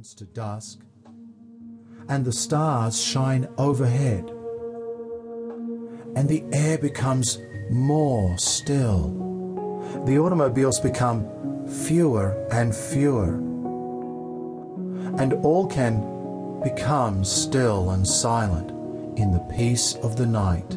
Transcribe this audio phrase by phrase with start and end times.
[0.00, 0.78] turns to dusk
[2.08, 4.24] and the stars shine overhead
[6.16, 9.10] and the air becomes more still.
[10.06, 11.26] The automobiles become
[11.66, 13.34] fewer and fewer
[15.20, 16.00] and all can
[16.62, 18.70] become still and silent
[19.18, 20.72] in the peace of the night.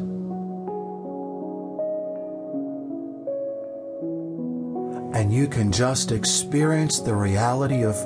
[5.18, 7.96] And you can just experience the reality of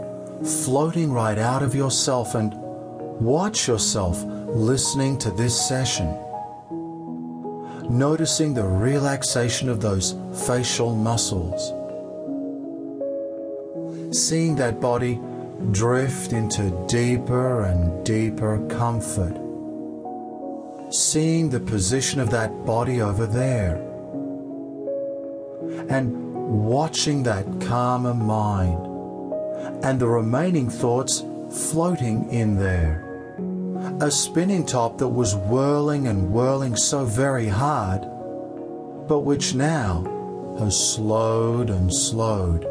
[0.44, 2.52] floating right out of yourself and
[3.20, 6.06] watch yourself listening to this session.
[7.90, 10.14] Noticing the relaxation of those
[10.46, 11.72] facial muscles.
[14.16, 15.20] Seeing that body
[15.72, 19.36] drift into deeper and deeper comfort.
[20.90, 23.76] Seeing the position of that body over there.
[25.90, 28.87] And watching that calmer mind
[29.82, 33.04] and the remaining thoughts floating in there.
[34.00, 38.02] A spinning top that was whirling and whirling so very hard,
[39.08, 42.66] but which now has slowed and slowed.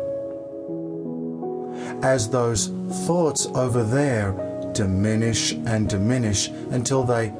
[2.03, 2.67] As those
[3.05, 4.33] thoughts over there
[4.73, 7.33] diminish and diminish until they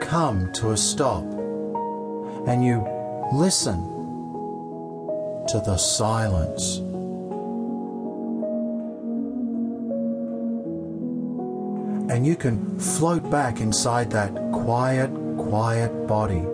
[0.00, 1.24] come to a stop,
[2.46, 2.86] and you
[3.32, 3.80] listen
[5.48, 6.80] to the silence.
[12.14, 16.44] And you can float back inside that quiet, quiet body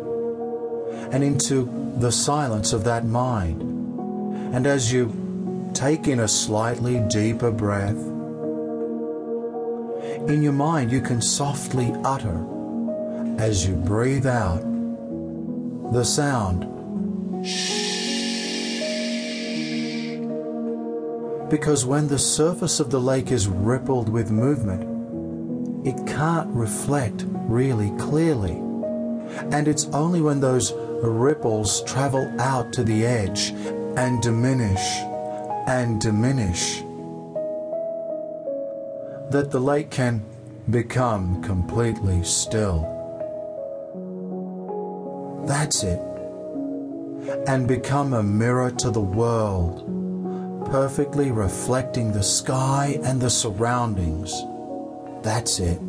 [1.13, 3.61] and into the silence of that mind.
[4.55, 5.13] And as you
[5.75, 7.99] take in a slightly deeper breath,
[10.31, 12.43] in your mind you can softly utter
[13.39, 14.63] as you breathe out
[15.93, 16.65] the sound
[17.47, 17.91] shh.
[21.51, 24.90] because when the surface of the lake is rippled with movement,
[25.85, 28.57] it can't reflect really clearly.
[29.53, 33.51] And it's only when those ripples travel out to the edge
[33.97, 34.99] and diminish
[35.67, 36.81] and diminish
[39.31, 40.23] that the lake can
[40.69, 42.87] become completely still.
[45.47, 46.01] That's it.
[47.47, 49.87] And become a mirror to the world
[50.71, 54.33] perfectly reflecting the sky and the surroundings.
[55.23, 55.81] That's it.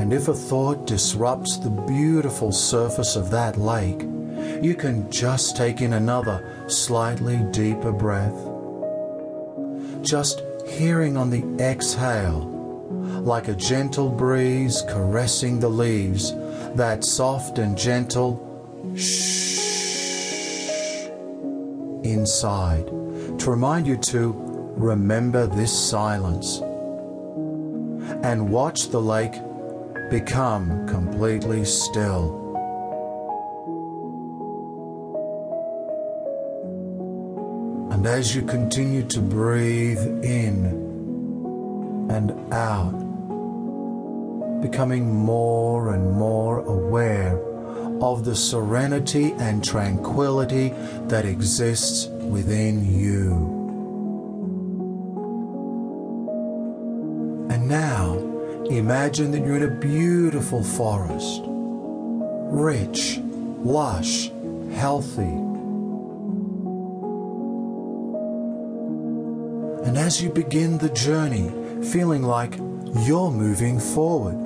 [0.00, 4.02] And if a thought disrupts the beautiful surface of that lake,
[4.62, 8.34] you can just take in another slightly deeper breath.
[10.02, 12.48] Just hearing on the exhale,
[13.22, 16.34] like a gentle breeze caressing the leaves,
[16.74, 18.46] that soft and gentle
[18.96, 19.50] shh
[22.02, 22.88] inside
[23.40, 24.34] to remind you to
[24.76, 26.58] remember this silence
[28.22, 29.32] and watch the lake
[30.10, 32.36] become completely still.
[37.90, 40.66] And as you continue to breathe in
[42.10, 42.92] and out,
[44.60, 47.38] becoming more and more aware
[48.02, 50.74] of the serenity and tranquility
[51.08, 53.32] that exists within you.
[57.50, 58.16] And now,
[58.70, 63.18] imagine that you're in a beautiful forest, rich,
[63.62, 64.30] lush,
[64.72, 65.22] healthy.
[69.86, 71.50] And as you begin the journey,
[71.84, 72.56] feeling like
[73.06, 74.36] you're moving forward,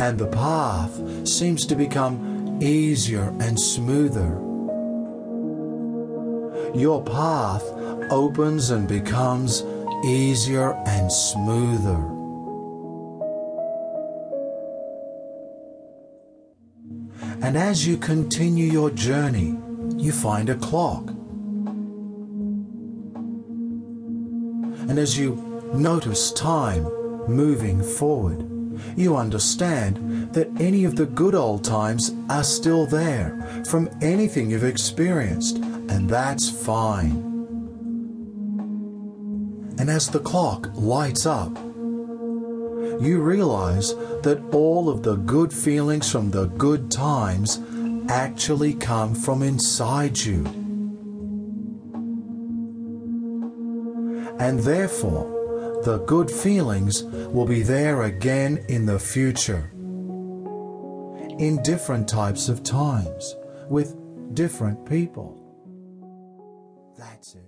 [0.00, 4.47] and the path seems to become easier and smoother.
[6.74, 7.62] Your path
[8.10, 9.64] opens and becomes
[10.04, 12.18] easier and smoother.
[17.40, 19.56] And as you continue your journey,
[19.96, 21.08] you find a clock.
[24.88, 25.36] And as you
[25.74, 26.84] notice time
[27.28, 28.44] moving forward,
[28.96, 34.64] you understand that any of the good old times are still there from anything you've
[34.64, 37.28] experienced, and that's fine.
[39.78, 41.56] And as the clock lights up,
[43.00, 47.60] you realize that all of the good feelings from the good times
[48.08, 50.44] actually come from inside you.
[54.40, 59.70] And therefore, the good feelings will be there again in the future.
[61.38, 63.36] In different types of times,
[63.68, 63.96] with
[64.34, 65.37] different people.
[66.98, 67.47] That's it.